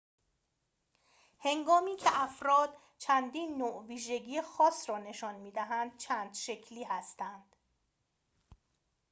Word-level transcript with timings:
هنگامی 1.39 1.97
که 1.97 2.09
افراد 2.13 2.77
چندین 2.97 3.57
نوع 3.57 3.85
ویژگی 3.87 4.41
خاص 4.41 4.89
را 4.89 4.97
نشان 4.97 5.35
می 5.35 5.51
دهند 5.51 5.97
چند 5.97 6.33
شکلی 6.33 6.83
هستند 6.83 7.55